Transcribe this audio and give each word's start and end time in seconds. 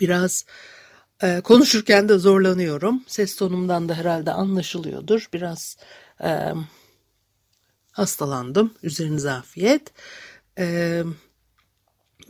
Biraz 0.00 0.44
e, 1.22 1.40
konuşurken 1.40 2.08
de 2.08 2.18
zorlanıyorum. 2.18 3.04
Ses 3.06 3.36
tonumdan 3.36 3.88
da 3.88 3.94
herhalde 3.94 4.32
anlaşılıyordur. 4.32 5.28
Biraz 5.32 5.76
e, 6.24 6.52
hastalandım. 7.98 8.74
Üzerinize 8.82 9.30
afiyet. 9.30 9.82
E, 10.58 11.02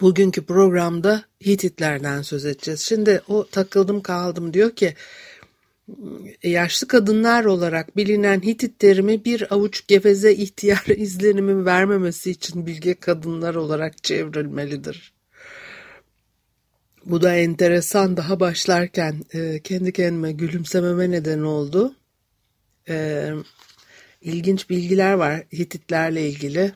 bugünkü 0.00 0.46
programda 0.46 1.24
Hititlerden 1.46 2.22
söz 2.22 2.44
edeceğiz. 2.44 2.80
Şimdi 2.80 3.22
o 3.28 3.46
takıldım 3.46 4.02
kaldım 4.02 4.54
diyor 4.54 4.70
ki 4.70 4.94
yaşlı 6.42 6.88
kadınlar 6.88 7.44
olarak 7.44 7.96
bilinen 7.96 8.40
Hitit 8.40 8.78
terimi 8.78 9.24
bir 9.24 9.54
avuç 9.54 9.86
geveze 9.86 10.34
ihtiyar 10.34 10.84
izlenimi 10.96 11.64
vermemesi 11.64 12.30
için 12.30 12.66
bilge 12.66 12.94
kadınlar 12.94 13.54
olarak 13.54 14.04
çevrilmelidir. 14.04 15.12
Bu 17.04 17.22
da 17.22 17.34
enteresan 17.34 18.16
daha 18.16 18.40
başlarken 18.40 19.16
e, 19.34 19.60
kendi 19.60 19.92
kendime 19.92 20.32
gülümsememe 20.32 21.10
neden 21.10 21.40
oldu. 21.40 21.94
E, 22.88 23.30
ilginç 24.20 24.70
bilgiler 24.70 25.12
var 25.12 25.42
Hititlerle 25.52 26.28
ilgili. 26.28 26.72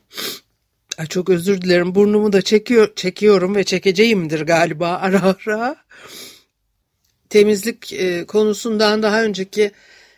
Çok 1.09 1.29
özür 1.29 1.63
dilerim 1.63 1.95
burnumu 1.95 2.33
da 2.33 2.43
çekiyor, 2.43 2.93
çekiyorum 2.97 3.55
ve 3.55 3.65
çekeceğimdir 3.65 4.41
galiba 4.41 4.89
ara 4.89 5.37
ara. 5.47 5.77
Temizlik 7.31 7.93
e, 7.93 8.27
konusundan 8.27 9.03
daha 9.03 9.25
önceki 9.25 9.71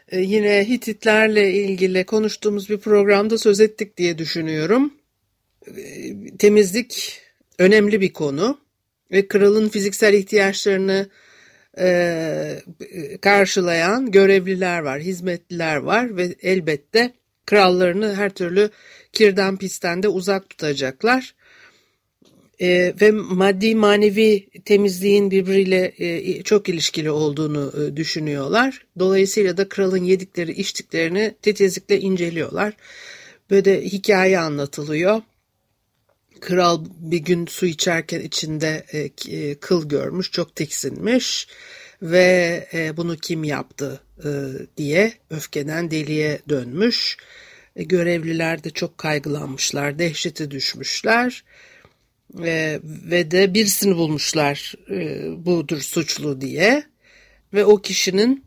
e, 0.09 0.21
yine 0.21 0.69
Hititlerle 0.69 1.53
ilgili 1.53 2.05
konuştuğumuz 2.05 2.71
bir 2.71 2.79
programda 2.79 3.39
söz 3.39 3.61
ettik 3.61 3.97
diye 3.97 4.19
düşünüyorum. 4.19 4.95
E, 5.67 6.37
temizlik 6.39 7.21
önemli 7.59 8.01
bir 8.01 8.13
konu 8.13 8.59
ve 9.11 9.29
kralın 9.29 9.69
fiziksel 9.69 10.15
ihtiyaçlarını 10.15 11.09
e, 11.79 12.61
karşılayan 13.21 14.11
görevliler 14.11 14.79
var, 14.79 15.01
hizmetliler 15.01 15.77
var 15.77 16.17
ve 16.17 16.35
elbette 16.43 17.13
krallarını 17.47 18.15
her 18.15 18.31
türlü 18.31 18.71
kirden 19.13 19.57
pisten 19.57 20.03
de 20.03 20.09
uzak 20.09 20.51
tutacaklar. 20.51 21.35
E, 22.61 22.95
ve 23.01 23.11
maddi 23.11 23.75
manevi 23.75 24.49
temizliğin 24.65 25.31
birbiriyle 25.31 25.93
e, 25.99 26.43
çok 26.43 26.69
ilişkili 26.69 27.11
olduğunu 27.11 27.73
e, 27.83 27.97
düşünüyorlar. 27.97 28.87
Dolayısıyla 28.99 29.57
da 29.57 29.69
kralın 29.69 30.05
yedikleri 30.05 30.53
içtiklerini 30.53 31.35
titizlikle 31.43 32.01
inceliyorlar. 32.01 32.75
Böyle 33.51 33.85
hikaye 33.85 34.39
anlatılıyor. 34.39 35.23
Kral 36.41 36.85
bir 36.99 37.19
gün 37.19 37.47
su 37.47 37.67
içerken 37.67 38.21
içinde 38.21 38.85
e, 38.93 39.11
e, 39.37 39.55
kıl 39.55 39.89
görmüş, 39.89 40.31
çok 40.31 40.57
tiksinmiş 40.57 41.49
ve 42.03 42.69
e, 42.73 42.97
bunu 42.97 43.17
kim 43.17 43.45
yaptı 43.45 44.01
e, 44.19 44.29
diye 44.77 45.13
öfkeden 45.31 45.91
deliye 45.91 46.39
dönmüş. 46.49 47.17
E, 47.77 47.85
görevliler 47.85 48.65
de 48.65 48.71
çok 48.71 48.99
kaygılanmışlar, 48.99 49.99
dehşete 49.99 50.51
düşmüşler 50.51 51.45
e, 52.43 52.81
ve 52.83 53.31
de 53.31 53.55
birisini 53.55 53.97
bulmuşlar 53.97 54.75
e, 54.91 55.25
budur 55.47 55.81
suçlu 55.81 56.41
diye 56.41 56.85
ve 57.55 57.65
o 57.65 57.77
kişinin 57.77 58.45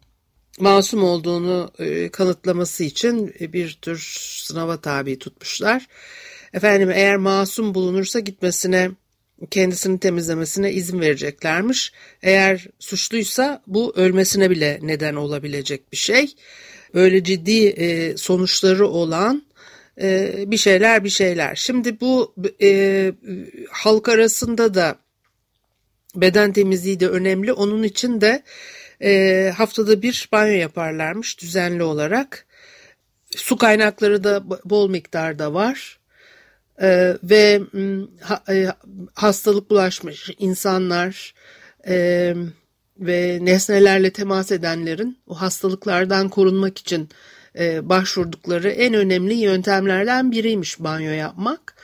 masum 0.60 1.04
olduğunu 1.04 1.72
e, 1.80 2.10
kanıtlaması 2.10 2.84
için 2.84 3.36
bir 3.40 3.78
tür 3.82 4.00
sınava 4.44 4.82
tabi 4.82 5.20
tutmuşlar. 5.20 5.88
Efendim 6.54 6.92
eğer 6.92 7.18
masum 7.18 7.74
bulunursa 7.74 8.20
gitmesine 8.20 8.92
kendisini 9.52 10.00
temizlemesine 10.00 10.74
izin 10.74 11.02
vereceklermiş. 11.02 11.92
Eğer 12.24 12.68
suçluysa 12.80 13.62
bu 13.68 13.94
ölmesine 13.96 14.50
bile 14.50 14.80
neden 14.82 15.16
olabilecek 15.16 15.92
bir 15.92 15.98
şey. 15.98 16.36
Böyle 16.94 17.24
ciddi 17.24 17.68
e, 17.68 18.18
sonuçları 18.18 18.88
olan 18.88 19.44
e, 20.02 20.34
bir 20.48 20.58
şeyler 20.58 21.04
bir 21.04 21.10
şeyler. 21.10 21.56
Şimdi 21.56 22.00
bu 22.00 22.36
e, 22.62 23.12
halk 23.70 24.10
arasında 24.10 24.74
da 24.74 24.96
beden 26.16 26.54
temizliği 26.54 27.00
de 27.00 27.08
önemli. 27.08 27.54
Onun 27.54 27.84
için 27.84 28.22
de 28.22 28.44
e, 29.02 29.54
haftada 29.58 30.02
bir 30.02 30.30
banyo 30.32 30.54
yaparlarmış 30.54 31.40
düzenli 31.42 31.84
olarak. 31.84 32.46
Su 33.36 33.58
kaynakları 33.58 34.24
da 34.24 34.44
bol 34.66 34.90
miktarda 34.90 35.54
var. 35.54 35.97
Ee, 36.82 37.18
ve 37.24 37.62
ha, 38.22 38.44
e, 38.50 38.68
hastalık 39.14 39.70
bulaşmış 39.70 40.30
insanlar 40.40 41.34
e, 41.88 42.34
ve 43.00 43.40
nesnelerle 43.42 44.14
temas 44.14 44.52
edenlerin 44.52 45.18
o 45.28 45.42
hastalıklardan 45.42 46.30
korunmak 46.30 46.78
için 46.78 47.10
e, 47.60 47.90
başvurdukları 47.90 48.70
en 48.70 48.94
önemli 48.94 49.34
yöntemlerden 49.34 50.32
biriymiş 50.32 50.80
banyo 50.80 51.12
yapmak. 51.12 51.76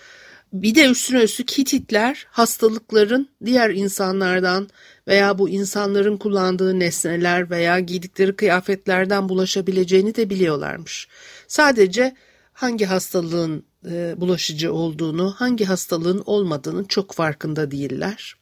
Bir 0.53 0.75
de 0.75 0.89
üstüne 0.89 1.23
üstlük 1.23 1.51
Hititler 1.51 2.27
hastalıkların 2.29 3.29
diğer 3.45 3.69
insanlardan 3.69 4.69
veya 5.07 5.37
bu 5.37 5.49
insanların 5.49 6.17
kullandığı 6.17 6.79
nesneler 6.79 7.49
veya 7.49 7.79
giydikleri 7.79 8.35
kıyafetlerden 8.35 9.29
bulaşabileceğini 9.29 10.15
de 10.15 10.29
biliyorlarmış. 10.29 11.07
Sadece 11.47 12.15
hangi 12.53 12.85
hastalığın 12.85 13.65
e, 13.91 14.21
bulaşıcı 14.21 14.73
olduğunu, 14.73 15.35
hangi 15.37 15.65
hastalığın 15.65 16.23
olmadığını 16.25 16.87
çok 16.87 17.13
farkında 17.13 17.71
değiller. 17.71 18.35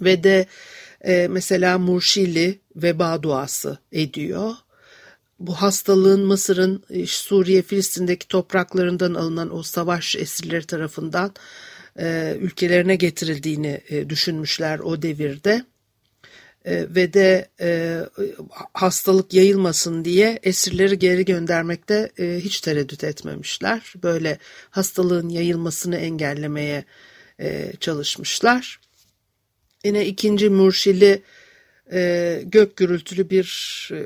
Ve 0.00 0.24
de 0.24 0.46
e, 1.00 1.28
mesela 1.30 1.78
Murşili 1.78 2.60
veba 2.76 3.22
duası 3.22 3.78
ediyor. 3.92 4.52
Bu 5.38 5.54
hastalığın 5.54 6.26
Mısır'ın 6.26 6.84
e, 6.90 7.06
Suriye, 7.06 7.62
Filistin'deki 7.62 8.28
topraklarından 8.28 9.14
alınan 9.14 9.54
o 9.54 9.62
savaş 9.62 10.16
esirleri 10.16 10.66
tarafından 10.66 11.34
ülkelerine 12.40 12.96
getirildiğini 12.96 13.80
düşünmüşler 14.08 14.78
o 14.78 15.02
devirde. 15.02 15.64
E, 16.64 16.94
ve 16.94 17.12
de 17.12 17.48
e, 17.60 18.00
hastalık 18.72 19.34
yayılmasın 19.34 20.04
diye 20.04 20.38
esirleri 20.42 20.98
geri 20.98 21.24
göndermekte 21.24 22.10
e, 22.18 22.40
hiç 22.40 22.60
tereddüt 22.60 23.04
etmemişler. 23.04 23.92
Böyle 24.02 24.38
hastalığın 24.70 25.28
yayılmasını 25.28 25.96
engellemeye 25.96 26.84
çalışmışlar. 27.80 28.80
Yine 29.84 30.06
ikinci 30.06 30.50
Murşili 30.50 31.22
e, 31.92 32.42
gök 32.44 32.76
gürültülü 32.76 33.30
bir 33.30 33.46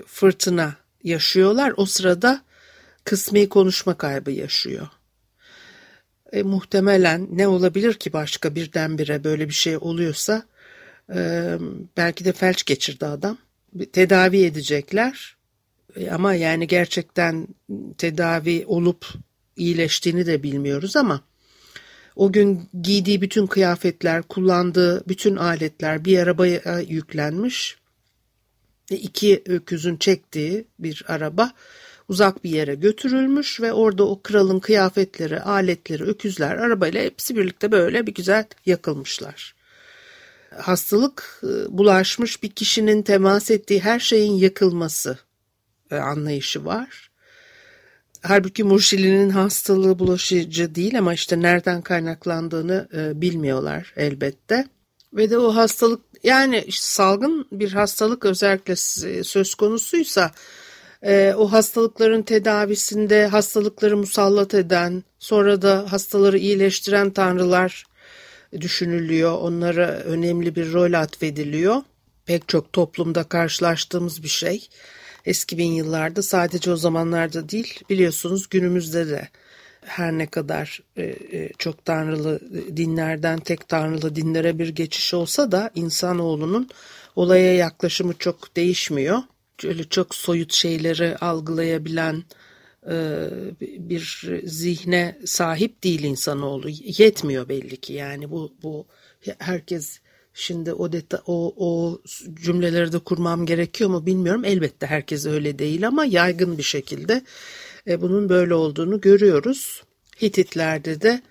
fırtına 0.07 0.77
yaşıyorlar. 1.05 1.73
O 1.77 1.87
sırada 1.87 2.43
kısmi 3.05 3.49
konuşma 3.49 3.99
kaybı 3.99 4.31
yaşıyor. 4.31 4.89
E, 6.33 6.43
muhtemelen 6.43 7.29
ne 7.33 7.49
olabilir 7.49 7.95
ki 7.95 8.13
başka 8.13 8.55
birdenbire 8.55 9.25
böyle 9.25 9.49
bir 9.49 9.55
şey 9.55 9.77
oluyorsa 9.77 10.43
belki 11.97 12.25
de 12.25 12.33
felç 12.33 12.65
geçirdi 12.65 13.07
adam. 13.07 13.39
Tedavi 13.93 14.45
edecekler. 14.45 15.37
Ee, 15.97 16.11
ama 16.11 16.35
yani 16.35 16.67
gerçekten 16.67 17.49
tedavi 17.99 18.65
olup 18.67 19.07
iyileştiğini 19.57 20.27
de 20.27 20.43
bilmiyoruz 20.43 20.97
ama 20.97 21.21
o 22.17 22.33
gün 22.33 22.69
giydiği 22.83 23.21
bütün 23.21 23.47
kıyafetler, 23.47 24.23
kullandığı 24.23 25.09
bütün 25.09 25.37
aletler 25.37 26.05
bir 26.05 26.19
arabaya 26.19 26.81
yüklenmiş. 26.81 27.77
İki 28.91 29.43
öküzün 29.47 29.97
çektiği 29.97 30.67
bir 30.79 31.05
araba 31.09 31.53
uzak 32.09 32.45
bir 32.45 32.51
yere 32.51 32.75
götürülmüş 32.75 33.61
ve 33.61 33.73
orada 33.73 34.09
o 34.09 34.23
kralın 34.23 34.61
kıyafetleri, 34.61 35.41
aletleri, 35.41 36.03
öküzler, 36.03 36.57
arabayla 36.57 37.03
hepsi 37.03 37.37
birlikte 37.37 37.73
böyle 37.73 38.07
bir 38.07 38.15
güzel 38.15 38.45
yakılmışlar. 38.67 39.56
Hastalık 40.55 41.43
e, 41.43 41.79
bulaşmış 41.79 42.43
bir 42.43 42.51
kişinin 42.51 43.03
temas 43.03 43.51
ettiği 43.51 43.81
her 43.81 44.01
şeyin 44.01 44.33
yakılması 44.33 45.19
e, 45.91 45.97
anlayışı 45.97 46.65
var. 46.65 47.11
Halbuki 48.23 48.65
Murşili'nin 48.65 49.31
hastalığı 49.31 49.99
bulaşıcı 49.99 50.75
değil 50.75 50.99
ama 50.99 51.15
işte 51.15 51.41
nereden 51.41 51.83
kaynaklandığını 51.83 52.89
e, 52.95 53.21
bilmiyorlar 53.21 53.93
elbette. 53.97 54.69
Ve 55.13 55.31
de 55.31 55.39
o 55.39 55.55
hastalık 55.55 56.01
yani 56.23 56.65
işte 56.67 56.87
salgın 56.87 57.47
bir 57.53 57.73
hastalık 57.73 58.25
özellikle 58.25 58.77
söz 59.25 59.55
konusuysa 59.55 60.31
o 61.37 61.53
hastalıkların 61.53 62.23
tedavisinde 62.23 63.27
hastalıkları 63.27 63.97
musallat 63.97 64.55
eden 64.55 65.05
sonra 65.19 65.63
da 65.63 65.93
hastaları 65.93 66.39
iyileştiren 66.39 67.11
tanrılar 67.11 67.85
düşünülüyor. 68.61 69.33
Onlara 69.33 69.87
önemli 69.87 70.57
bir 70.57 70.73
rol 70.73 70.93
atfediliyor. 70.93 71.83
Pek 72.27 72.49
çok 72.49 72.73
toplumda 72.73 73.25
karşılaştığımız 73.25 74.23
bir 74.23 74.29
şey. 74.29 74.69
Eski 75.25 75.59
bin 75.59 75.73
yıllarda 75.73 76.23
sadece 76.23 76.71
o 76.73 76.77
zamanlarda 76.77 77.49
değil 77.49 77.81
biliyorsunuz 77.91 78.49
günümüzde 78.49 79.09
de 79.09 79.29
her 79.85 80.13
ne 80.13 80.27
kadar 80.27 80.83
e, 80.97 81.03
e, 81.03 81.53
çok 81.59 81.85
tanrılı 81.85 82.41
dinlerden 82.77 83.39
tek 83.39 83.69
tanrılı 83.69 84.17
dinlere 84.17 84.59
bir 84.59 84.69
geçiş 84.69 85.15
olsa 85.15 85.53
da 85.53 85.71
insanoğlunun 85.75 86.69
olaya 87.17 87.55
yaklaşımı 87.55 88.15
çok 88.19 88.57
değişmiyor. 88.57 89.19
Öyle 89.65 89.85
çok 89.85 90.15
soyut 90.15 90.53
şeyleri 90.53 91.17
algılayabilen 91.17 92.15
e, 92.15 92.25
bir 93.61 94.31
zihne 94.45 95.19
sahip 95.25 95.85
değil 95.85 96.03
insanoğlu. 96.03 96.69
Yetmiyor 96.83 97.49
belli 97.49 97.77
ki 97.77 97.93
yani 97.93 98.31
bu 98.31 98.53
bu 98.63 98.87
herkes 99.39 100.01
şimdi 100.35 100.73
o 100.73 100.93
deta 100.93 101.23
o 101.27 101.55
o 101.57 102.01
cümleleri 102.35 102.93
de 102.93 102.99
kurmam 102.99 103.47
gerekiyor 103.47 103.91
mu 103.91 104.07
bilmiyorum. 104.07 104.45
Elbette 104.45 104.87
herkes 104.87 105.27
öyle 105.27 105.59
değil 105.59 105.87
ama 105.87 106.05
yaygın 106.05 106.59
bir 106.59 106.63
şekilde 106.63 107.23
e, 107.89 108.03
bunun 108.03 108.29
böyle 108.29 108.55
olduğunu 108.55 109.01
görüyoruz. 109.01 109.83
Hititlerde 110.23 111.01
de 111.01 111.23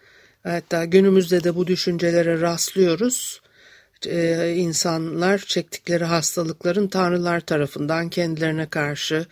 hatta 0.43 0.85
günümüzde 0.85 1.43
de 1.43 1.55
bu 1.55 1.67
düşüncelere 1.67 2.41
rastlıyoruz. 2.41 3.41
E, 4.05 4.53
insanlar 4.55 5.37
çektikleri 5.37 6.03
hastalıkların 6.03 6.87
tanrılar 6.87 7.39
tarafından 7.39 8.09
kendilerine 8.09 8.65
karşı 8.69 9.25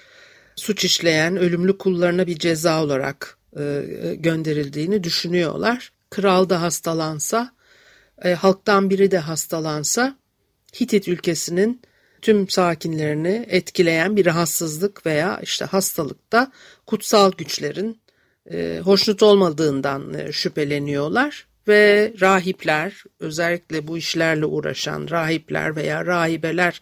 suç 0.55 0.85
işleyen 0.85 1.37
ölümlü 1.37 1.77
kullarına 1.77 2.27
bir 2.27 2.39
ceza 2.39 2.83
olarak 2.83 3.37
e, 3.59 3.83
gönderildiğini 4.15 5.03
düşünüyorlar. 5.03 5.91
Kral 6.09 6.49
da 6.49 6.61
hastalansa, 6.61 7.53
halktan 8.37 8.89
biri 8.89 9.11
de 9.11 9.17
hastalansa 9.17 10.15
Hitit 10.81 11.07
ülkesinin 11.07 11.81
tüm 12.21 12.49
sakinlerini 12.49 13.45
etkileyen 13.49 14.15
bir 14.15 14.25
rahatsızlık 14.25 15.05
veya 15.05 15.39
işte 15.43 15.65
hastalıkta 15.65 16.51
kutsal 16.85 17.31
güçlerin 17.31 18.01
e, 18.51 18.79
hoşnut 18.83 19.23
olmadığından 19.23 20.13
e, 20.13 20.31
şüpheleniyorlar 20.31 21.47
ve 21.67 22.13
rahipler 22.21 23.03
özellikle 23.19 23.87
bu 23.87 23.97
işlerle 23.97 24.45
uğraşan 24.45 25.07
rahipler 25.09 25.75
veya 25.75 26.05
rahibeler 26.05 26.81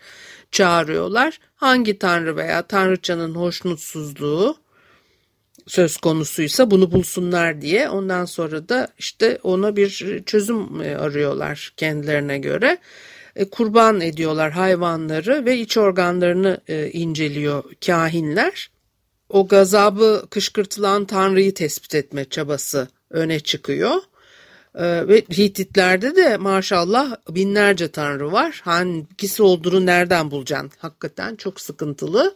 çağırıyorlar. 0.51 1.39
Hangi 1.55 1.99
tanrı 1.99 2.35
veya 2.35 2.61
tanrıçanın 2.61 3.35
hoşnutsuzluğu 3.35 4.57
söz 5.67 5.97
konusuysa 5.97 6.71
bunu 6.71 6.91
bulsunlar 6.91 7.61
diye 7.61 7.89
ondan 7.89 8.25
sonra 8.25 8.69
da 8.69 8.87
işte 8.97 9.39
ona 9.43 9.75
bir 9.75 10.23
çözüm 10.25 10.81
e, 10.81 10.95
arıyorlar 10.95 11.73
kendilerine 11.77 12.37
göre. 12.37 12.77
E, 13.35 13.49
kurban 13.49 14.01
ediyorlar 14.01 14.51
hayvanları 14.51 15.45
ve 15.45 15.57
iç 15.57 15.77
organlarını 15.77 16.61
e, 16.67 16.91
inceliyor 16.91 17.63
kahinler. 17.85 18.71
O 19.29 19.47
gazabı 19.47 20.25
kışkırtılan 20.29 21.05
tanrıyı 21.05 21.53
tespit 21.53 21.95
etme 21.95 22.25
çabası 22.25 22.87
öne 23.09 23.39
çıkıyor. 23.39 24.01
E, 24.75 25.07
ve 25.07 25.21
Hititlerde 25.21 26.15
de 26.15 26.37
maşallah 26.37 27.15
binlerce 27.29 27.87
tanrı 27.87 28.31
var. 28.31 28.61
Hangisi 28.63 29.43
olduğunu 29.43 29.85
nereden 29.85 30.31
bulacaksın? 30.31 30.71
Hakikaten 30.77 31.35
çok 31.35 31.61
sıkıntılı. 31.61 32.35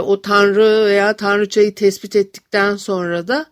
o 0.00 0.22
tanrı 0.22 0.84
veya 0.86 1.16
tanrıçayı 1.16 1.74
tespit 1.74 2.16
ettikten 2.16 2.76
sonra 2.76 3.28
da 3.28 3.46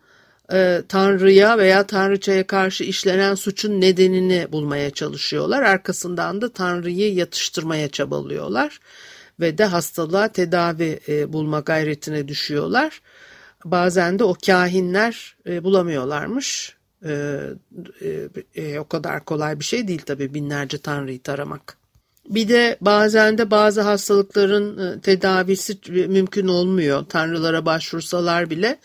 e, 0.52 0.82
Tanrı'ya 0.88 1.58
veya 1.58 1.86
Tanrıçaya 1.86 2.46
karşı 2.46 2.84
işlenen 2.84 3.34
suçun 3.34 3.80
nedenini 3.80 4.52
bulmaya 4.52 4.90
çalışıyorlar. 4.90 5.62
Arkasından 5.62 6.40
da 6.40 6.52
Tanrı'yı 6.52 7.14
yatıştırmaya 7.14 7.88
çabalıyorlar 7.88 8.80
ve 9.40 9.58
de 9.58 9.64
hastalığa 9.64 10.28
tedavi 10.28 11.00
e, 11.08 11.32
bulma 11.32 11.60
gayretine 11.60 12.28
düşüyorlar. 12.28 13.00
Bazen 13.64 14.18
de 14.18 14.24
o 14.24 14.34
kahinler 14.46 15.36
e, 15.46 15.64
bulamıyorlarmış. 15.64 16.76
E, 17.04 17.40
e, 18.02 18.28
e, 18.54 18.78
o 18.78 18.88
kadar 18.88 19.24
kolay 19.24 19.60
bir 19.60 19.64
şey 19.64 19.88
değil 19.88 20.02
tabii 20.06 20.34
binlerce 20.34 20.78
Tanrı'yı 20.78 21.22
taramak. 21.22 21.76
Bir 22.28 22.48
de 22.48 22.76
bazen 22.80 23.38
de 23.38 23.50
bazı 23.50 23.80
hastalıkların 23.80 24.78
e, 24.78 25.00
tedavisi 25.00 25.78
mümkün 25.90 26.48
olmuyor. 26.48 27.04
Tanrılara 27.08 27.66
başvursalar 27.66 28.50
bile 28.50 28.78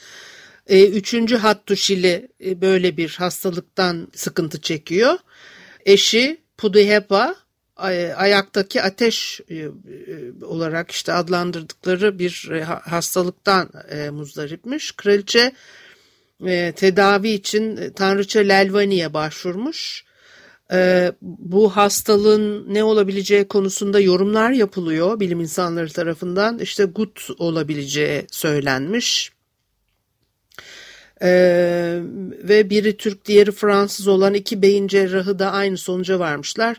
e, 0.68 0.88
üçüncü 0.88 1.38
Hattuşili 1.38 2.28
e, 2.46 2.62
böyle 2.62 2.98
bir 2.98 3.10
hastalıktan 3.10 4.08
sıkıntı 4.16 4.62
çekiyor. 4.62 5.18
Eşi 5.86 6.42
Pudihepa 6.58 7.36
ayaktaki 8.16 8.82
ateş 8.82 9.42
e, 9.50 9.68
olarak 10.46 10.92
işte 10.92 11.14
adlandırdıkları 11.14 12.20
bir 12.20 12.50
hastalıktan 12.84 13.70
muzdaripmiş. 14.12 14.92
Kraliçe 14.92 15.52
tedavi 16.76 17.30
için 17.30 17.94
Tanrıça 17.96 18.40
Lelvani'ye 18.40 19.14
başvurmuş. 19.14 20.06
Bu 21.22 21.70
hastalığın 21.70 22.74
ne 22.74 22.84
olabileceği 22.84 23.48
konusunda 23.48 24.00
yorumlar 24.00 24.52
yapılıyor 24.52 25.20
bilim 25.20 25.42
insanları 25.42 25.90
tarafından. 25.90 26.60
İşte 26.60 26.86
gut 26.86 27.30
olabileceği 27.38 28.26
söylenmiş. 28.32 29.32
Ee, 31.22 32.00
ve 32.44 32.70
biri 32.70 32.98
Türk 32.98 33.26
diğeri 33.26 33.52
Fransız 33.52 34.08
olan 34.08 34.34
iki 34.34 34.62
beyin 34.62 34.88
cerrahı 34.88 35.40
da 35.40 35.52
aynı 35.52 35.78
sonuca 35.78 36.20
varmışlar. 36.20 36.78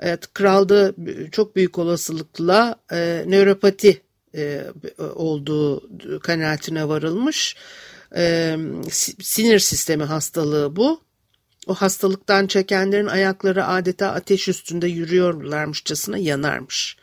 Evet, 0.00 0.34
kralda 0.34 0.94
çok 1.32 1.56
büyük 1.56 1.78
olasılıkla 1.78 2.76
e, 2.92 3.24
nöropati 3.26 4.00
e, 4.34 4.62
olduğu 5.14 5.82
kanaatine 6.20 6.88
varılmış. 6.88 7.56
E, 7.56 7.58
sinir 9.20 9.58
sistemi 9.58 10.04
hastalığı 10.04 10.76
bu. 10.76 11.00
O 11.66 11.74
hastalıktan 11.74 12.46
çekenlerin 12.46 13.06
ayakları 13.06 13.66
adeta 13.66 14.12
ateş 14.12 14.48
üstünde 14.48 14.88
yürüyorlarmışçasına 14.88 16.18
yanarmış 16.18 16.96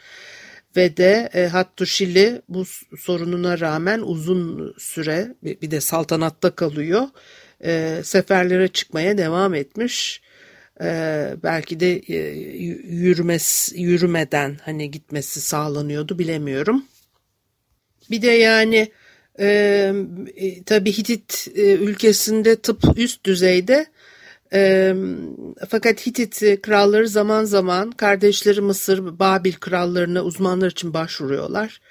ve 0.76 0.98
de 0.98 1.30
e, 1.34 1.48
Hattuşili 1.48 2.42
bu 2.50 2.66
sorununa 3.00 3.60
rağmen 3.60 4.00
uzun 4.00 4.74
süre 4.78 5.36
bir 5.44 5.72
de 5.72 5.82
saltanatta 5.82 6.52
kalıyor. 6.52 7.08
E, 7.64 8.02
seferlere 8.04 8.68
çıkmaya 8.68 9.18
devam 9.18 9.54
etmiş. 9.54 10.22
E, 10.82 10.88
belki 11.44 11.80
de 11.80 11.98
e, 11.98 12.18
yürümes, 12.88 13.74
yürümeden 13.76 14.58
hani 14.66 14.92
gitmesi 14.92 15.42
sağlanıyordu 15.42 16.20
bilemiyorum. 16.20 16.86
Bir 18.12 18.22
de 18.22 18.28
yani 18.28 18.92
e, 19.40 19.48
e, 20.36 20.64
tabii 20.64 20.92
Hitit 20.92 21.48
e, 21.56 21.74
ülkesinde 21.74 22.56
tıp 22.56 22.84
üst 22.96 23.26
düzeyde 23.26 23.86
e, 24.54 24.94
fakat 25.70 26.08
Hitit 26.08 26.62
kralları 26.62 27.08
zaman 27.08 27.44
zaman 27.44 27.92
kardeşleri 27.92 28.62
Mısır, 28.62 29.20
Babil 29.20 29.54
krallarına 29.54 30.24
uzmanlar 30.24 30.72
için 30.72 30.94
başvuruyorlar. 30.94 31.82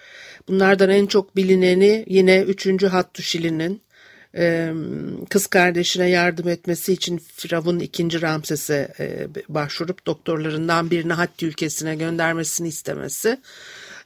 Bunlardan 0.48 0.90
en 0.90 1.06
çok 1.06 1.36
bilineni 1.36 2.04
yine 2.08 2.42
3. 2.42 2.82
Hattuşili'nin 2.82 3.80
e, 4.36 4.72
kız 5.30 5.46
kardeşine 5.46 6.10
yardım 6.10 6.48
etmesi 6.48 6.92
için 6.92 7.22
Firavun 7.36 7.78
2. 7.78 8.22
Ramses'e 8.22 8.94
e, 8.98 9.28
başvurup 9.48 10.06
doktorlarından 10.06 10.90
birini 10.90 11.12
Hatti 11.12 11.46
ülkesine 11.46 11.96
göndermesini 11.96 12.68
istemesi. 12.68 13.40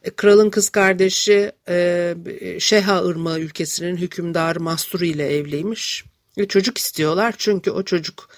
E, 0.04 0.10
kralın 0.10 0.50
kız 0.50 0.68
kardeşi 0.68 1.52
e, 1.68 2.14
Şeha 2.60 3.02
Irmağı 3.04 3.40
ülkesinin 3.40 3.96
hükümdarı 3.96 4.60
Masturi 4.60 5.08
ile 5.08 5.36
evliymiş. 5.36 6.04
Ve 6.38 6.48
çocuk 6.48 6.78
istiyorlar 6.78 7.34
çünkü 7.38 7.70
o 7.70 7.82
çocuk 7.82 8.28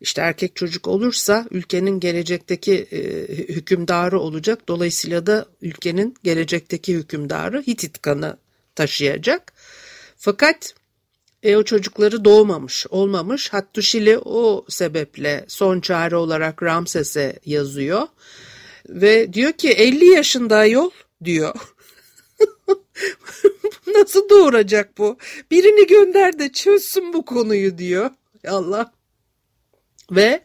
işte 0.00 0.20
erkek 0.20 0.56
çocuk 0.56 0.88
olursa 0.88 1.46
ülkenin 1.50 2.00
gelecekteki 2.00 2.74
e, 2.92 2.98
hükümdarı 3.54 4.20
olacak. 4.20 4.68
Dolayısıyla 4.68 5.26
da 5.26 5.46
ülkenin 5.62 6.14
gelecekteki 6.24 6.94
hükümdarı 6.94 7.62
Hitit 7.62 8.02
kanı 8.02 8.36
taşıyacak. 8.74 9.52
Fakat 10.16 10.74
e, 11.42 11.56
o 11.56 11.62
çocukları 11.62 12.24
doğmamış, 12.24 12.86
olmamış. 12.90 13.52
Hattuşili 13.52 14.18
o 14.18 14.64
sebeple 14.68 15.44
son 15.48 15.80
çare 15.80 16.16
olarak 16.16 16.62
Ramses'e 16.62 17.38
yazıyor. 17.46 18.06
Ve 18.90 19.32
diyor 19.32 19.52
ki 19.52 19.68
50 19.68 20.06
yaşında 20.06 20.64
yol 20.64 20.90
diyor. 21.24 21.54
Nasıl 23.94 24.28
doğuracak 24.28 24.98
bu? 24.98 25.18
Birini 25.50 25.86
gönder 25.86 26.38
de 26.38 26.52
çözsün 26.52 27.12
bu 27.12 27.24
konuyu 27.24 27.78
diyor. 27.78 28.10
Allah. 28.48 28.92
Ve 30.10 30.42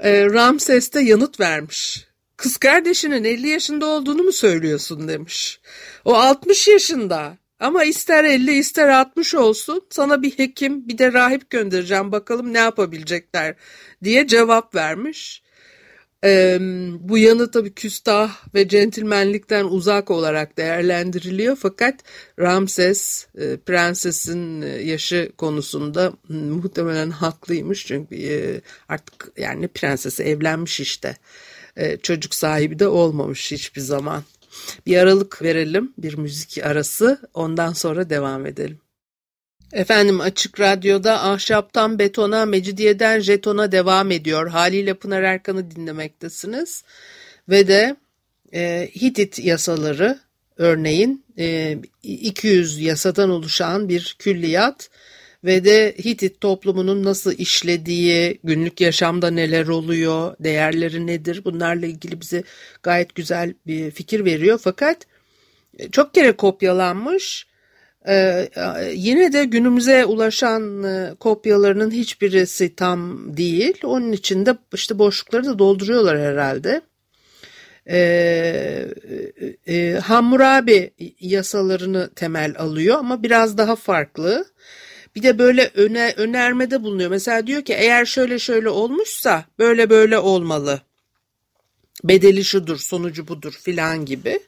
e, 0.00 0.24
Ramses 0.24 0.92
de 0.92 1.00
yanıt 1.00 1.40
vermiş. 1.40 2.06
Kız 2.36 2.56
kardeşinin 2.56 3.24
50 3.24 3.48
yaşında 3.48 3.86
olduğunu 3.86 4.22
mu 4.22 4.32
söylüyorsun 4.32 5.08
demiş. 5.08 5.60
O 6.04 6.14
60 6.14 6.68
yaşında. 6.68 7.36
Ama 7.60 7.84
ister 7.84 8.24
50 8.24 8.52
ister 8.52 8.88
60 8.88 9.34
olsun 9.34 9.86
sana 9.90 10.22
bir 10.22 10.30
hekim 10.30 10.88
bir 10.88 10.98
de 10.98 11.12
rahip 11.12 11.50
göndereceğim 11.50 12.12
bakalım 12.12 12.52
ne 12.52 12.58
yapabilecekler 12.58 13.54
diye 14.04 14.26
cevap 14.26 14.74
vermiş. 14.74 15.42
Ee, 16.24 16.58
bu 17.00 17.18
yanı 17.18 17.50
tabii 17.50 17.74
küstah 17.74 18.54
ve 18.54 18.68
centilmenlikten 18.68 19.64
uzak 19.64 20.10
olarak 20.10 20.58
değerlendiriliyor 20.58 21.56
fakat 21.56 21.94
Ramses 22.38 23.26
e, 23.38 23.56
prensesin 23.56 24.62
yaşı 24.62 25.32
konusunda 25.38 26.12
muhtemelen 26.28 27.10
haklıymış 27.10 27.86
çünkü 27.86 28.14
e, 28.16 28.60
artık 28.88 29.32
yani 29.36 29.68
prensesi 29.68 30.22
evlenmiş 30.22 30.80
işte 30.80 31.16
e, 31.76 31.96
çocuk 31.96 32.34
sahibi 32.34 32.78
de 32.78 32.88
olmamış 32.88 33.52
hiçbir 33.52 33.80
zaman. 33.80 34.22
Bir 34.86 34.96
aralık 34.96 35.42
verelim, 35.42 35.92
bir 35.98 36.18
müzik 36.18 36.64
arası, 36.64 37.20
ondan 37.34 37.72
sonra 37.72 38.10
devam 38.10 38.46
edelim. 38.46 38.78
Efendim 39.72 40.20
Açık 40.20 40.60
Radyo'da 40.60 41.22
ahşaptan 41.22 41.98
betona, 41.98 42.46
mecidiyeden 42.46 43.20
jetona 43.20 43.72
devam 43.72 44.10
ediyor. 44.10 44.48
Haliyle 44.48 44.94
Pınar 44.94 45.22
Erkan'ı 45.22 45.70
dinlemektesiniz. 45.70 46.84
Ve 47.48 47.68
de 47.68 47.96
e, 48.54 48.88
Hitit 49.00 49.38
yasaları 49.38 50.18
örneğin 50.56 51.24
e, 51.38 51.78
200 52.02 52.80
yasadan 52.80 53.30
oluşan 53.30 53.88
bir 53.88 54.16
külliyat 54.18 54.90
ve 55.44 55.64
de 55.64 55.94
Hitit 56.04 56.40
toplumunun 56.40 57.04
nasıl 57.04 57.32
işlediği, 57.32 58.40
günlük 58.44 58.80
yaşamda 58.80 59.30
neler 59.30 59.68
oluyor, 59.68 60.36
değerleri 60.40 61.06
nedir 61.06 61.44
bunlarla 61.44 61.86
ilgili 61.86 62.20
bize 62.20 62.42
gayet 62.82 63.14
güzel 63.14 63.54
bir 63.66 63.90
fikir 63.90 64.24
veriyor. 64.24 64.60
Fakat 64.62 65.06
e, 65.78 65.90
çok 65.90 66.14
kere 66.14 66.32
kopyalanmış. 66.32 67.51
Ee, 68.08 68.48
yine 68.94 69.32
de 69.32 69.44
günümüze 69.44 70.04
ulaşan 70.04 70.82
e, 70.82 71.14
kopyalarının 71.20 71.90
hiçbirisi 71.90 72.76
tam 72.76 73.36
değil. 73.36 73.74
Onun 73.84 74.12
için 74.12 74.46
de 74.46 74.56
işte 74.74 74.98
boşlukları 74.98 75.44
da 75.44 75.58
dolduruyorlar 75.58 76.18
herhalde. 76.18 76.80
Ee, 77.90 78.88
e, 79.66 79.92
Hammurabi 79.92 80.90
yasalarını 81.20 82.10
temel 82.14 82.54
alıyor 82.58 82.98
ama 82.98 83.22
biraz 83.22 83.58
daha 83.58 83.76
farklı. 83.76 84.44
Bir 85.16 85.22
de 85.22 85.38
böyle 85.38 85.70
öne, 85.74 86.14
önermede 86.16 86.82
bulunuyor. 86.82 87.10
Mesela 87.10 87.46
diyor 87.46 87.62
ki 87.62 87.72
eğer 87.72 88.04
şöyle 88.04 88.38
şöyle 88.38 88.68
olmuşsa 88.68 89.44
böyle 89.58 89.90
böyle 89.90 90.18
olmalı. 90.18 90.80
Bedeli 92.04 92.44
şudur, 92.44 92.76
sonucu 92.76 93.28
budur 93.28 93.52
filan 93.62 94.04
gibi. 94.04 94.40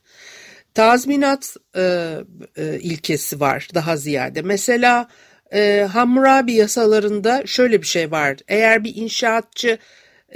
Tazminat 0.74 1.56
e, 1.76 2.14
e, 2.56 2.78
ilkesi 2.80 3.40
var 3.40 3.68
daha 3.74 3.96
ziyade. 3.96 4.42
Mesela 4.42 5.08
e, 5.52 5.88
Hammurabi 5.92 6.52
yasalarında 6.52 7.42
şöyle 7.46 7.82
bir 7.82 7.86
şey 7.86 8.10
var. 8.10 8.36
Eğer 8.48 8.84
bir 8.84 8.96
inşaatçı 8.96 9.78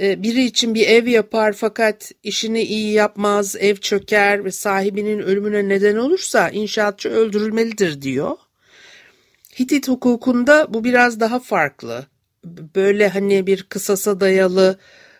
e, 0.01 0.23
biri 0.23 0.43
için 0.43 0.75
bir 0.75 0.87
ev 0.87 1.07
yapar 1.07 1.53
fakat 1.53 2.11
işini 2.23 2.61
iyi 2.61 2.93
yapmaz, 2.93 3.55
ev 3.59 3.75
çöker 3.75 4.45
ve 4.45 4.51
sahibinin 4.51 5.19
ölümüne 5.19 5.69
neden 5.69 5.95
olursa 5.95 6.49
inşaatçı 6.49 7.09
öldürülmelidir 7.09 8.01
diyor. 8.01 8.37
Hitit 9.59 9.87
hukukunda 9.87 10.73
bu 10.73 10.83
biraz 10.83 11.19
daha 11.19 11.39
farklı. 11.39 12.05
Böyle 12.75 13.09
hani 13.09 13.47
bir 13.47 13.63
kısasa 13.63 14.19
dayalı 14.19 14.79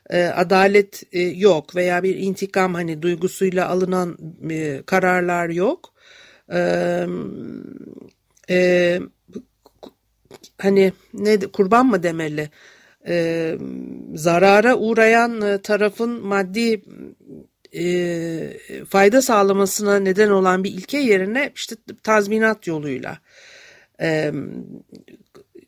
e, 0.09 0.23
adalet 0.23 1.03
e, 1.11 1.21
yok 1.21 1.75
veya 1.75 2.03
bir 2.03 2.15
intikam 2.15 2.73
hani 2.73 3.01
duygusuyla 3.01 3.69
alınan 3.69 4.17
e, 4.49 4.83
kararlar 4.85 5.49
yok. 5.49 5.93
Hani 10.57 10.93
ne 11.13 11.39
kurban 11.39 11.85
mı 11.85 12.03
demeli? 12.03 12.49
Zarara 14.15 14.77
uğrayan 14.77 15.61
tarafın 15.61 16.25
maddi 16.25 16.81
fayda 18.89 19.21
sağlamasına 19.21 19.99
neden 19.99 20.29
olan 20.29 20.63
bir 20.63 20.71
ilke 20.71 20.97
yerine 20.97 21.51
işte 21.55 21.75
tazminat 22.03 22.67
yoluyla 22.67 23.17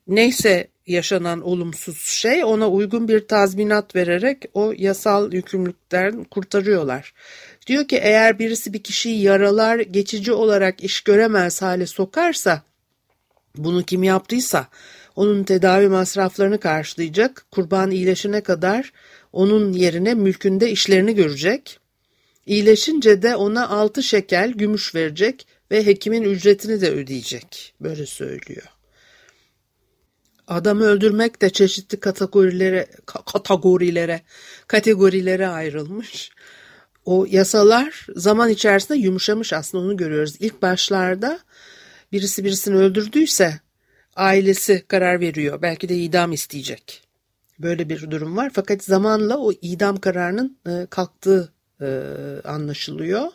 neyse 0.07 0.70
yaşanan 0.87 1.41
olumsuz 1.41 1.97
şey 1.97 2.43
ona 2.43 2.69
uygun 2.69 3.07
bir 3.07 3.27
tazminat 3.27 3.95
vererek 3.95 4.45
o 4.53 4.73
yasal 4.77 5.33
yükümlülükten 5.33 6.23
kurtarıyorlar. 6.23 7.13
Diyor 7.67 7.87
ki 7.87 7.97
eğer 7.97 8.39
birisi 8.39 8.73
bir 8.73 8.83
kişiyi 8.83 9.21
yaralar 9.21 9.79
geçici 9.79 10.33
olarak 10.33 10.83
iş 10.83 11.01
göremez 11.01 11.61
hale 11.61 11.85
sokarsa 11.85 12.61
bunu 13.57 13.83
kim 13.83 14.03
yaptıysa 14.03 14.67
onun 15.15 15.43
tedavi 15.43 15.87
masraflarını 15.87 16.59
karşılayacak 16.59 17.45
kurban 17.51 17.91
iyileşene 17.91 18.41
kadar 18.41 18.93
onun 19.33 19.73
yerine 19.73 20.13
mülkünde 20.13 20.71
işlerini 20.71 21.15
görecek. 21.15 21.79
İyileşince 22.45 23.21
de 23.21 23.35
ona 23.35 23.69
altı 23.69 24.03
şekel 24.03 24.51
gümüş 24.51 24.95
verecek 24.95 25.47
ve 25.71 25.85
hekimin 25.85 26.23
ücretini 26.23 26.81
de 26.81 26.91
ödeyecek. 26.91 27.73
Böyle 27.81 28.05
söylüyor. 28.05 28.70
Adamı 30.51 30.83
öldürmek 30.83 31.41
de 31.41 31.49
çeşitli 31.49 31.99
kategorilere, 31.99 32.87
kategorilere, 33.05 34.21
kategorilere 34.67 35.47
ayrılmış. 35.47 36.31
O 37.05 37.25
yasalar 37.29 38.07
zaman 38.15 38.49
içerisinde 38.49 38.97
yumuşamış 38.97 39.53
aslında 39.53 39.83
onu 39.83 39.97
görüyoruz. 39.97 40.35
İlk 40.39 40.61
başlarda 40.61 41.39
birisi 42.11 42.43
birisini 42.43 42.75
öldürdüyse 42.75 43.59
ailesi 44.15 44.85
karar 44.87 45.19
veriyor. 45.19 45.61
Belki 45.61 45.89
de 45.89 45.97
idam 45.97 46.31
isteyecek. 46.31 47.01
Böyle 47.59 47.89
bir 47.89 48.11
durum 48.11 48.37
var. 48.37 48.51
Fakat 48.53 48.83
zamanla 48.83 49.37
o 49.37 49.51
idam 49.61 49.97
kararının 49.97 50.57
e, 50.67 50.87
kalktığı 50.89 51.53
e, 51.81 51.87
anlaşılıyor 52.43 53.27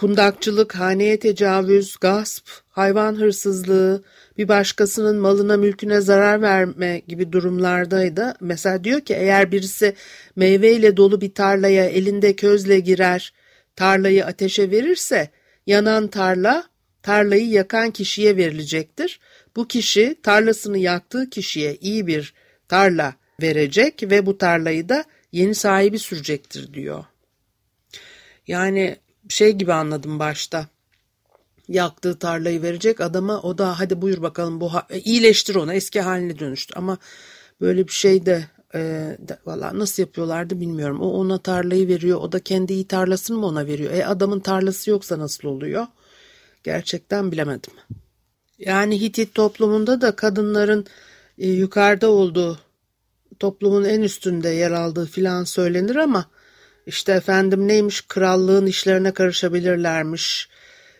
kundakçılık, 0.00 0.74
haneye 0.74 1.18
tecavüz, 1.18 1.96
gasp, 2.00 2.48
hayvan 2.68 3.14
hırsızlığı, 3.14 4.04
bir 4.38 4.48
başkasının 4.48 5.16
malına 5.16 5.56
mülküne 5.56 6.00
zarar 6.00 6.42
verme 6.42 7.02
gibi 7.08 7.32
durumlardaydı. 7.32 8.34
Mesela 8.40 8.84
diyor 8.84 9.00
ki 9.00 9.14
eğer 9.14 9.52
birisi 9.52 9.94
meyveyle 10.36 10.96
dolu 10.96 11.20
bir 11.20 11.34
tarlaya 11.34 11.84
elinde 11.84 12.36
közle 12.36 12.80
girer, 12.80 13.32
tarlayı 13.76 14.26
ateşe 14.26 14.70
verirse 14.70 15.30
yanan 15.66 16.08
tarla 16.08 16.64
tarlayı 17.02 17.48
yakan 17.48 17.90
kişiye 17.90 18.36
verilecektir. 18.36 19.20
Bu 19.56 19.68
kişi 19.68 20.16
tarlasını 20.22 20.78
yaktığı 20.78 21.30
kişiye 21.30 21.76
iyi 21.76 22.06
bir 22.06 22.34
tarla 22.68 23.14
verecek 23.42 24.02
ve 24.02 24.26
bu 24.26 24.38
tarlayı 24.38 24.88
da 24.88 25.04
yeni 25.32 25.54
sahibi 25.54 25.98
sürecektir 25.98 26.74
diyor. 26.74 27.04
Yani 28.46 28.96
şey 29.30 29.52
gibi 29.52 29.72
anladım 29.72 30.18
başta. 30.18 30.66
Yaktığı 31.68 32.18
tarlayı 32.18 32.62
verecek 32.62 33.00
adama 33.00 33.42
o 33.42 33.58
da 33.58 33.80
hadi 33.80 34.02
buyur 34.02 34.22
bakalım 34.22 34.60
bu 34.60 34.70
e, 34.90 35.00
iyileştir 35.00 35.54
onu 35.54 35.72
eski 35.72 36.00
haline 36.00 36.38
dönüştü 36.38 36.74
ama 36.76 36.98
böyle 37.60 37.86
bir 37.86 37.92
şey 37.92 38.26
de 38.26 38.46
e, 38.74 39.16
valla 39.46 39.78
nasıl 39.78 40.02
yapıyorlardı 40.02 40.60
bilmiyorum. 40.60 41.00
O 41.00 41.10
ona 41.10 41.38
tarlayı 41.38 41.88
veriyor 41.88 42.20
o 42.20 42.32
da 42.32 42.38
kendi 42.38 42.72
iyi 42.72 42.86
tarlasını 42.86 43.38
mı 43.38 43.46
ona 43.46 43.66
veriyor? 43.66 43.92
E 43.92 44.06
adamın 44.06 44.40
tarlası 44.40 44.90
yoksa 44.90 45.18
nasıl 45.18 45.48
oluyor? 45.48 45.86
Gerçekten 46.64 47.32
bilemedim. 47.32 47.72
Yani 48.58 49.00
Hitit 49.00 49.34
toplumunda 49.34 50.00
da 50.00 50.16
kadınların 50.16 50.86
e, 51.38 51.48
yukarıda 51.48 52.10
olduğu 52.10 52.58
toplumun 53.38 53.84
en 53.84 54.00
üstünde 54.00 54.48
yer 54.48 54.70
aldığı 54.70 55.06
filan 55.06 55.44
söylenir 55.44 55.96
ama 55.96 56.26
işte 56.90 57.12
efendim 57.12 57.68
neymiş 57.68 58.00
krallığın 58.00 58.66
işlerine 58.66 59.12
karışabilirlermiş. 59.12 60.48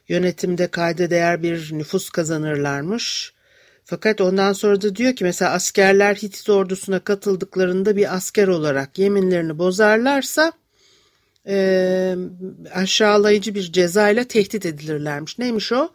Yönetimde 0.09 0.69
kayda 0.69 1.11
değer 1.11 1.43
bir 1.43 1.73
nüfus 1.73 2.11
kazanırlarmış. 2.11 3.33
Fakat 3.85 4.21
ondan 4.21 4.53
sonra 4.53 4.83
da 4.83 4.97
diyor 4.97 5.17
ki 5.17 5.25
mesela 5.25 5.51
askerler 5.51 6.15
Hitit 6.15 6.49
ordusuna 6.49 6.99
katıldıklarında 6.99 7.97
bir 7.97 8.15
asker 8.15 8.49
olarak 8.49 8.99
yeminlerini 8.99 9.59
bozarlarsa 9.59 10.53
e, 11.47 12.17
aşağılayıcı 12.75 13.55
bir 13.55 13.73
cezayla 13.73 14.25
tehdit 14.25 14.67
edilirlermiş. 14.67 15.39
Neymiş 15.39 15.73
o? 15.73 15.91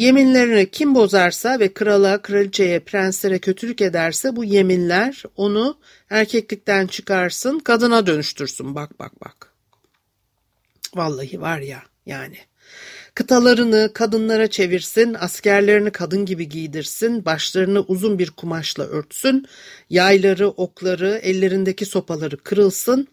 Yeminlerini 0.00 0.70
kim 0.70 0.94
bozarsa 0.94 1.60
ve 1.60 1.74
krala, 1.74 2.22
kraliçeye, 2.22 2.80
prenslere 2.80 3.38
kötülük 3.38 3.80
ederse 3.80 4.36
bu 4.36 4.44
yeminler 4.44 5.22
onu 5.36 5.78
erkeklikten 6.10 6.86
çıkarsın, 6.86 7.58
kadına 7.58 8.06
dönüştürsün. 8.06 8.74
Bak 8.74 8.98
bak 8.98 9.20
bak. 9.20 9.52
Vallahi 10.94 11.40
var 11.40 11.60
ya 11.60 11.82
yani. 12.06 12.36
Kıtalarını 13.14 13.90
kadınlara 13.94 14.46
çevirsin, 14.46 15.16
askerlerini 15.20 15.90
kadın 15.90 16.26
gibi 16.26 16.48
giydirsin, 16.48 17.24
başlarını 17.24 17.80
uzun 17.80 18.18
bir 18.18 18.30
kumaşla 18.30 18.84
örtsün, 18.84 19.46
yayları, 19.90 20.48
okları, 20.48 21.20
ellerindeki 21.22 21.84
sopaları 21.86 22.36
kırılsın, 22.36 23.08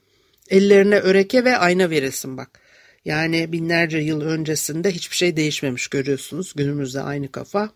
ellerine 0.49 0.99
öreke 0.99 1.43
ve 1.43 1.57
ayna 1.57 1.89
verilsin 1.89 2.37
bak. 2.37 2.66
Yani 3.07 3.51
binlerce 3.51 3.97
yıl 3.97 4.21
öncesinde 4.21 4.91
hiçbir 4.91 5.15
şey 5.15 5.37
değişmemiş 5.37 5.87
görüyorsunuz. 5.87 6.53
Günümüzde 6.55 7.01
aynı 7.01 7.31
kafa. 7.31 7.69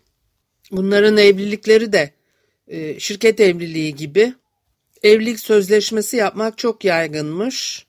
Bunların 0.70 1.16
evlilikleri 1.16 1.92
de 1.92 2.10
e, 2.68 3.00
şirket 3.00 3.40
evliliği 3.40 3.94
gibi. 3.94 4.34
Evlilik 5.02 5.40
sözleşmesi 5.40 6.16
yapmak 6.16 6.58
çok 6.58 6.84
yaygınmış. 6.84 7.86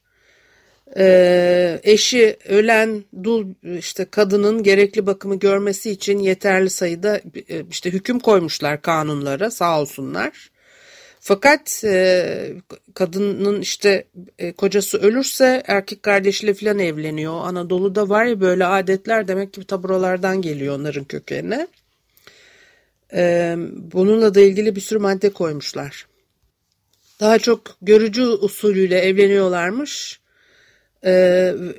E, 0.97 1.79
eşi 1.83 2.37
ölen 2.47 3.03
dul 3.23 3.47
işte 3.77 4.05
kadının 4.05 4.63
gerekli 4.63 5.05
bakımı 5.05 5.39
görmesi 5.39 5.91
için 5.91 6.19
yeterli 6.19 6.69
sayıda 6.69 7.21
e, 7.49 7.63
işte 7.71 7.91
hüküm 7.91 8.19
koymuşlar 8.19 8.81
kanunlara 8.81 9.51
sağ 9.51 9.81
olsunlar. 9.81 10.51
Fakat 11.25 11.83
e, 11.83 12.53
kadının 12.93 13.61
işte 13.61 14.07
e, 14.39 14.51
kocası 14.51 14.97
ölürse 14.97 15.63
erkek 15.67 16.03
kardeşiyle 16.03 16.53
falan 16.53 16.79
evleniyor. 16.79 17.33
Anadolu'da 17.33 18.09
var 18.09 18.25
ya 18.25 18.41
böyle 18.41 18.65
adetler 18.65 19.27
demek 19.27 19.53
ki 19.53 19.63
taburalardan 19.63 20.41
geliyor 20.41 20.79
onların 20.79 21.03
kökenine. 21.03 21.67
E, 23.13 23.55
bununla 23.93 24.35
da 24.35 24.41
ilgili 24.41 24.75
bir 24.75 24.81
sürü 24.81 24.99
madde 24.99 25.29
koymuşlar. 25.29 26.07
Daha 27.19 27.39
çok 27.39 27.77
görücü 27.81 28.23
usulüyle 28.23 28.99
evleniyorlarmış. 28.99 30.19
E, 31.03 31.13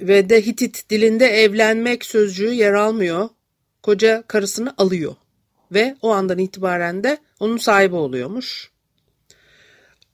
ve 0.00 0.28
de 0.30 0.46
Hitit 0.46 0.90
dilinde 0.90 1.26
evlenmek 1.26 2.04
sözcüğü 2.04 2.52
yer 2.52 2.72
almıyor. 2.72 3.28
Koca 3.82 4.24
karısını 4.26 4.74
alıyor 4.78 5.14
ve 5.72 5.96
o 6.02 6.10
andan 6.10 6.38
itibaren 6.38 7.04
de 7.04 7.18
onun 7.40 7.56
sahibi 7.56 7.94
oluyormuş 7.94 8.73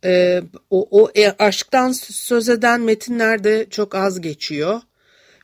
e, 0.04 0.42
o, 0.70 1.02
o 1.02 1.10
e, 1.14 1.30
aşktan 1.30 1.92
söz 1.92 2.48
eden 2.48 2.80
metinlerde 2.80 3.66
çok 3.70 3.94
az 3.94 4.20
geçiyor. 4.20 4.80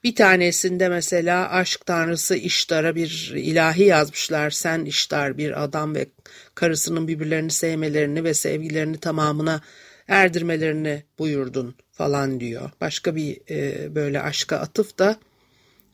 Bir 0.04 0.14
tanesinde 0.14 0.88
mesela 0.88 1.50
aşk 1.50 1.86
tanrısı 1.86 2.36
İştar'a 2.36 2.94
bir 2.94 3.32
ilahi 3.36 3.82
yazmışlar. 3.82 4.50
Sen 4.50 4.84
İştar 4.84 5.38
bir 5.38 5.62
adam 5.64 5.94
ve 5.94 6.06
karısının 6.54 7.08
birbirlerini 7.08 7.50
sevmelerini 7.50 8.24
ve 8.24 8.34
sevgilerini 8.34 8.98
tamamına 8.98 9.60
erdirmelerini 10.08 11.02
buyurdun 11.18 11.74
falan 11.92 12.40
diyor. 12.40 12.70
Başka 12.80 13.16
bir 13.16 13.40
e, 13.50 13.94
böyle 13.94 14.22
aşka 14.22 14.56
atıf 14.56 14.98
da 14.98 15.16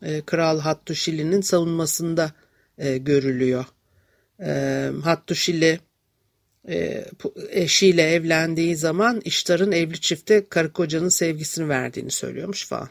e, 0.02 0.20
Kral 0.20 0.60
Hattuşili'nin 0.60 1.40
savunmasında 1.40 2.32
e, 2.78 2.98
görülüyor. 2.98 3.64
E, 4.40 4.90
Hattuşili 5.04 5.80
eşiyle 7.50 8.02
evlendiği 8.02 8.76
zaman 8.76 9.20
iştarın 9.24 9.72
evli 9.72 10.00
çifte 10.00 10.48
karı 10.48 10.72
kocanın 10.72 11.08
sevgisini 11.08 11.68
verdiğini 11.68 12.10
söylüyormuş 12.10 12.66
falan. 12.66 12.88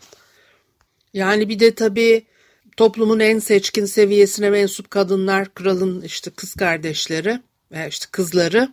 Yani 1.13 1.49
bir 1.49 1.59
de 1.59 1.75
tabii 1.75 2.25
toplumun 2.77 3.19
en 3.19 3.39
seçkin 3.39 3.85
seviyesine 3.85 4.49
mensup 4.49 4.91
kadınlar, 4.91 5.53
kralın 5.53 6.01
işte 6.01 6.31
kız 6.31 6.53
kardeşleri, 6.53 7.39
veya 7.71 7.87
işte 7.87 8.05
kızları. 8.11 8.69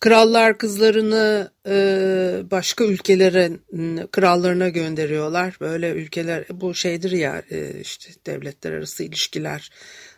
Krallar 0.00 0.58
kızlarını 0.58 1.50
e, 1.66 2.42
başka 2.50 2.84
ülkelerin 2.84 3.62
krallarına 4.06 4.68
gönderiyorlar. 4.68 5.56
Böyle 5.60 5.90
ülkeler 5.90 6.44
bu 6.50 6.74
şeydir 6.74 7.10
ya 7.10 7.42
e, 7.50 7.80
işte 7.80 8.10
devletler 8.26 8.72
arası 8.72 9.04
ilişkiler 9.04 9.70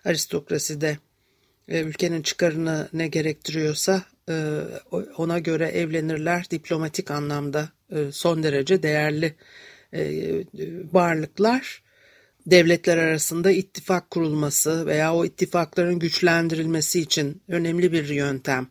aristokraside 0.04 0.98
e, 1.68 1.80
ülkenin 1.80 2.22
çıkarını 2.22 2.88
ne 2.92 3.08
gerektiriyorsa 3.08 4.02
e, 4.28 4.62
ona 5.16 5.38
göre 5.38 5.68
evlenirler. 5.68 6.50
Diplomatik 6.50 7.10
anlamda 7.10 7.68
e, 7.90 8.12
son 8.12 8.42
derece 8.42 8.82
değerli 8.82 9.34
varlıklar. 10.92 11.82
Devletler 12.46 12.98
arasında 12.98 13.50
ittifak 13.50 14.10
kurulması 14.10 14.86
veya 14.86 15.14
o 15.14 15.24
ittifakların 15.24 15.98
güçlendirilmesi 15.98 17.00
için 17.00 17.42
önemli 17.48 17.92
bir 17.92 18.08
yöntem 18.08 18.66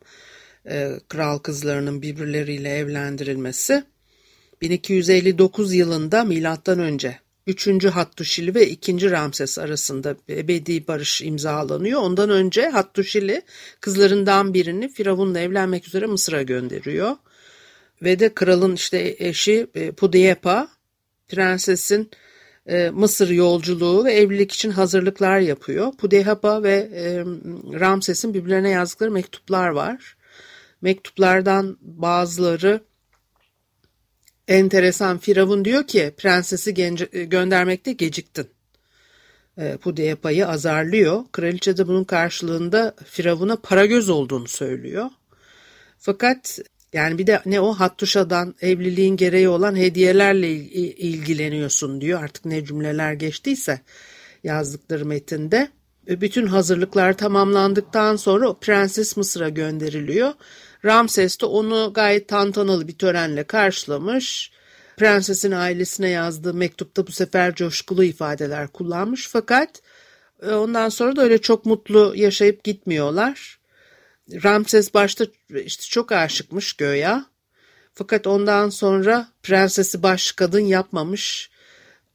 kral 1.09 1.37
kızlarının 1.37 2.01
birbirleriyle 2.01 2.77
evlendirilmesi. 2.77 3.83
1259 4.61 5.73
yılında 5.73 6.23
milattan 6.23 6.79
önce 6.79 7.19
3. 7.47 7.85
Hattuşili 7.85 8.55
ve 8.55 8.69
2. 8.69 9.11
Ramses 9.11 9.59
arasında 9.59 10.15
ebedi 10.29 10.87
barış 10.87 11.21
imzalanıyor. 11.21 12.01
Ondan 12.01 12.29
önce 12.29 12.69
Hattuşili 12.69 13.41
kızlarından 13.81 14.53
birini 14.53 14.89
Firavun'la 14.89 15.39
evlenmek 15.39 15.87
üzere 15.87 16.05
Mısır'a 16.05 16.41
gönderiyor. 16.41 17.15
Ve 18.01 18.19
de 18.19 18.33
kralın 18.33 18.75
işte 18.75 19.15
eşi 19.19 19.67
e, 19.75 19.91
Pudeyepa 19.91 20.67
prensesin 21.27 22.11
e, 22.65 22.89
Mısır 22.89 23.29
yolculuğu 23.29 24.05
ve 24.05 24.13
evlilik 24.13 24.51
için 24.51 24.71
hazırlıklar 24.71 25.39
yapıyor. 25.39 25.91
Pudeyepa 25.91 26.63
ve 26.63 26.89
e, 26.93 27.23
Ramses'in 27.79 28.33
birbirlerine 28.33 28.69
yazdıkları 28.69 29.11
mektuplar 29.11 29.69
var. 29.69 30.17
Mektuplardan 30.81 31.77
bazıları 31.81 32.81
enteresan 34.47 35.17
Firavun 35.17 35.65
diyor 35.65 35.87
ki 35.87 36.13
prensesi 36.17 36.73
göndermekte 37.29 37.93
geciktin. 37.93 38.47
E, 39.57 39.77
Pudeyapa'yı 39.77 40.47
azarlıyor. 40.47 41.23
Kraliçe 41.31 41.77
de 41.77 41.87
bunun 41.87 42.03
karşılığında 42.03 42.95
Firavun'a 43.05 43.55
para 43.55 43.85
göz 43.85 44.09
olduğunu 44.09 44.47
söylüyor. 44.47 45.05
Fakat 45.97 46.59
yani 46.93 47.17
bir 47.17 47.27
de 47.27 47.41
ne 47.45 47.59
o 47.59 47.73
Hattuşa'dan 47.73 48.55
evliliğin 48.61 49.17
gereği 49.17 49.49
olan 49.49 49.75
hediyelerle 49.75 50.51
ilgileniyorsun 50.51 52.01
diyor. 52.01 52.23
Artık 52.23 52.45
ne 52.45 52.65
cümleler 52.65 53.13
geçtiyse 53.13 53.81
yazdıkları 54.43 55.05
metinde. 55.05 55.69
Bütün 56.07 56.47
hazırlıklar 56.47 57.17
tamamlandıktan 57.17 58.15
sonra 58.15 58.53
prenses 58.53 59.17
Mısır'a 59.17 59.49
gönderiliyor. 59.49 60.33
Ramses 60.85 61.41
de 61.41 61.45
onu 61.45 61.91
gayet 61.93 62.27
tantanalı 62.27 62.87
bir 62.87 62.97
törenle 62.97 63.43
karşılamış. 63.43 64.51
Prensesin 64.97 65.51
ailesine 65.51 66.09
yazdığı 66.09 66.53
mektupta 66.53 67.07
bu 67.07 67.11
sefer 67.11 67.55
coşkulu 67.55 68.03
ifadeler 68.03 68.67
kullanmış 68.67 69.27
fakat 69.27 69.81
e, 70.41 70.51
ondan 70.51 70.89
sonra 70.89 71.15
da 71.15 71.21
öyle 71.21 71.37
çok 71.37 71.65
mutlu 71.65 72.13
yaşayıp 72.15 72.63
gitmiyorlar. 72.63 73.59
Ramses 74.43 74.93
başta 74.93 75.25
işte 75.65 75.83
çok 75.83 76.11
aşıkmış 76.11 76.73
göya. 76.73 77.25
Fakat 77.93 78.27
ondan 78.27 78.69
sonra 78.69 79.27
prensesi 79.43 80.03
baş 80.03 80.31
kadın 80.31 80.59
yapmamış. 80.59 81.49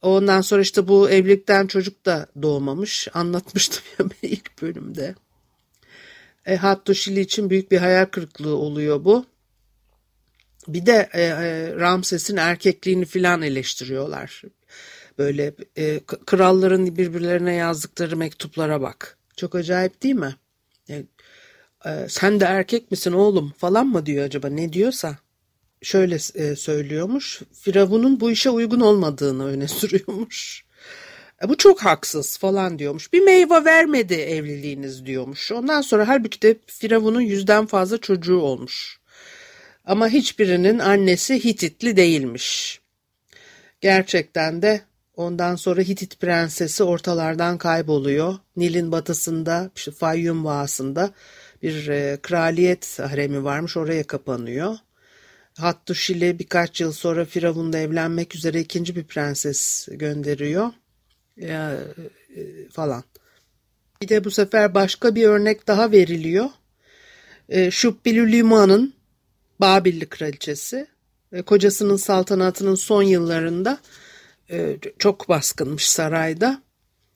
Ondan 0.01 0.41
sonra 0.41 0.61
işte 0.61 0.87
bu 0.87 1.09
evlilikten 1.09 1.67
çocuk 1.67 2.05
da 2.05 2.27
doğmamış. 2.41 3.07
Anlatmıştım 3.13 3.83
ya 3.99 4.05
ilk 4.21 4.61
bölümde. 4.61 5.15
E, 6.45 6.55
Hattuşili 6.55 7.19
için 7.19 7.49
büyük 7.49 7.71
bir 7.71 7.77
hayal 7.77 8.05
kırıklığı 8.05 8.55
oluyor 8.55 9.05
bu. 9.05 9.25
Bir 10.67 10.85
de 10.85 11.09
e, 11.13 11.21
e, 11.21 11.75
Ramses'in 11.75 12.37
erkekliğini 12.37 13.05
filan 13.05 13.41
eleştiriyorlar. 13.41 14.41
Böyle 15.17 15.53
e, 15.77 15.99
kralların 16.25 16.97
birbirlerine 16.97 17.53
yazdıkları 17.53 18.17
mektuplara 18.17 18.81
bak. 18.81 19.17
Çok 19.37 19.55
acayip 19.55 20.03
değil 20.03 20.15
mi? 20.15 20.35
E, 20.89 21.03
e, 21.85 22.05
sen 22.09 22.39
de 22.39 22.45
erkek 22.45 22.91
misin 22.91 23.11
oğlum 23.11 23.53
falan 23.57 23.87
mı 23.87 24.05
diyor 24.05 24.25
acaba 24.25 24.47
ne 24.47 24.73
diyorsa. 24.73 25.17
Şöyle 25.81 26.15
e, 26.15 26.55
söylüyormuş. 26.55 27.41
Firavun'un 27.53 28.19
bu 28.19 28.31
işe 28.31 28.49
uygun 28.49 28.79
olmadığını 28.79 29.45
öne 29.45 29.67
sürüyormuş. 29.67 30.65
E, 31.43 31.49
bu 31.49 31.57
çok 31.57 31.85
haksız 31.85 32.37
falan 32.37 32.79
diyormuş. 32.79 33.13
Bir 33.13 33.21
meyve 33.21 33.65
vermedi 33.65 34.13
evliliğiniz 34.13 35.05
diyormuş. 35.05 35.51
Ondan 35.51 35.81
sonra 35.81 36.07
halbuki 36.07 36.41
de 36.41 36.57
Firavun'un 36.67 37.21
yüzden 37.21 37.65
fazla 37.65 37.97
çocuğu 37.97 38.39
olmuş. 38.39 38.99
Ama 39.85 40.09
hiçbirinin 40.09 40.79
annesi 40.79 41.43
Hititli 41.43 41.97
değilmiş. 41.97 42.79
Gerçekten 43.81 44.61
de 44.61 44.81
ondan 45.15 45.55
sonra 45.55 45.81
Hitit 45.81 46.19
prensesi 46.19 46.83
ortalardan 46.83 47.57
kayboluyor. 47.57 48.35
Nil'in 48.55 48.91
batısında, 48.91 49.71
işte 49.75 49.91
Fayyum 49.91 50.45
Vağası'nda 50.45 51.11
bir 51.63 51.87
e, 51.87 52.17
kraliyet 52.21 52.99
haremi 52.99 53.43
varmış 53.43 53.77
oraya 53.77 54.03
kapanıyor. 54.03 54.75
Hattuşili 55.57 56.39
birkaç 56.39 56.81
yıl 56.81 56.91
sonra 56.91 57.25
Firavun'da 57.25 57.77
evlenmek 57.77 58.35
üzere 58.35 58.59
ikinci 58.59 58.95
bir 58.95 59.03
prenses 59.03 59.87
gönderiyor 59.91 60.71
ya, 61.37 61.79
e, 62.35 62.69
falan. 62.69 63.03
Bir 64.01 64.09
de 64.09 64.23
bu 64.23 64.31
sefer 64.31 64.73
başka 64.73 65.15
bir 65.15 65.23
örnek 65.23 65.67
daha 65.67 65.91
veriliyor. 65.91 66.49
E, 67.49 67.71
Şubbilülima'nın 67.71 68.93
Babilli 69.59 70.05
kraliçesi 70.05 70.87
kocasının 71.45 71.95
saltanatının 71.95 72.75
son 72.75 73.03
yıllarında 73.03 73.79
e, 74.51 74.77
çok 74.99 75.29
baskınmış 75.29 75.89
sarayda 75.89 76.61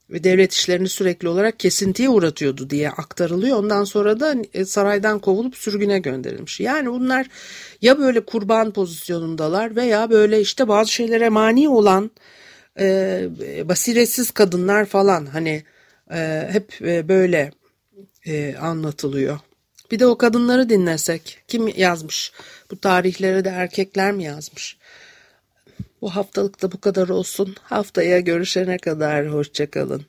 ve 0.10 0.24
devlet 0.24 0.54
işlerini 0.54 0.90
sürekli 0.90 1.28
olarak 1.28 1.60
kesintiye 1.60 2.10
uğratıyordu 2.10 2.70
diye 2.70 2.90
aktarılıyor. 2.90 3.58
Ondan 3.58 3.84
sonra 3.84 4.20
da 4.20 4.36
e, 4.54 4.66
saraydan 4.66 5.20
kovulup 5.20 5.58
sürgüne 5.58 6.00
gönderilmiş. 6.00 6.60
Yani 6.60 6.92
bunlar 6.92 7.28
ya 7.82 8.00
böyle 8.00 8.26
kurban 8.26 8.72
pozisyonundalar 8.72 9.76
veya 9.76 10.10
böyle 10.10 10.42
işte 10.42 10.68
bazı 10.68 10.92
şeylere 10.92 11.30
mani 11.30 11.70
olan 11.70 12.12
e, 12.80 13.30
basiretsiz 13.66 14.32
kadınlar 14.32 14.86
falan 14.86 15.26
hani 15.26 15.64
e, 16.12 16.50
hep 16.52 16.82
e, 16.82 17.08
böyle 17.08 17.52
e, 18.26 18.56
anlatılıyor. 18.56 19.40
Bir 19.92 20.00
de 20.00 20.08
o 20.08 20.18
kadınları 20.18 20.70
dinlesek. 20.70 21.44
Kim 21.48 21.68
yazmış? 21.68 22.32
Bu 22.72 22.80
tarihleri 22.80 23.46
de 23.46 23.50
erkekler 23.50 24.12
mi 24.12 24.24
yazmış? 24.24 24.78
Bu 26.02 26.16
haftalık 26.16 26.62
da 26.62 26.72
bu 26.72 26.82
kadar 26.82 27.10
olsun. 27.10 27.56
Haftaya 27.62 28.20
görüşene 28.20 28.78
kadar 28.78 29.28
hoşçakalın. 29.28 30.06